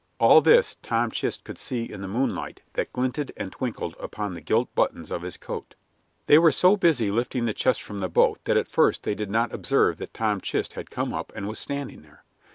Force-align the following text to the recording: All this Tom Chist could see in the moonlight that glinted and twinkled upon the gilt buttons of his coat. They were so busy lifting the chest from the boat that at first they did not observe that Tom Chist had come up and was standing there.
All 0.19 0.41
this 0.41 0.77
Tom 0.81 1.11
Chist 1.11 1.43
could 1.43 1.59
see 1.59 1.83
in 1.83 2.01
the 2.01 2.07
moonlight 2.07 2.63
that 2.73 2.91
glinted 2.91 3.31
and 3.37 3.51
twinkled 3.51 3.95
upon 3.99 4.33
the 4.33 4.41
gilt 4.41 4.73
buttons 4.73 5.11
of 5.11 5.21
his 5.21 5.37
coat. 5.37 5.75
They 6.25 6.39
were 6.39 6.51
so 6.51 6.75
busy 6.75 7.11
lifting 7.11 7.45
the 7.45 7.53
chest 7.53 7.83
from 7.83 7.99
the 7.99 8.09
boat 8.09 8.43
that 8.45 8.57
at 8.57 8.67
first 8.67 9.03
they 9.03 9.13
did 9.13 9.29
not 9.29 9.53
observe 9.53 9.97
that 9.99 10.15
Tom 10.15 10.41
Chist 10.41 10.73
had 10.73 10.89
come 10.89 11.13
up 11.13 11.31
and 11.35 11.47
was 11.47 11.59
standing 11.59 12.01
there. 12.01 12.23